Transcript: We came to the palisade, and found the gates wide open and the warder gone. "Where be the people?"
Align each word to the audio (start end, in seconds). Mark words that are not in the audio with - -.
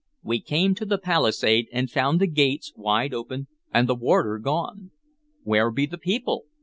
We 0.23 0.39
came 0.41 0.73
to 0.73 0.85
the 0.87 0.97
palisade, 0.97 1.67
and 1.71 1.87
found 1.87 2.19
the 2.19 2.25
gates 2.25 2.73
wide 2.75 3.13
open 3.13 3.45
and 3.71 3.87
the 3.87 3.93
warder 3.93 4.39
gone. 4.39 4.89
"Where 5.43 5.69
be 5.69 5.85
the 5.85 5.99
people?" 5.99 6.45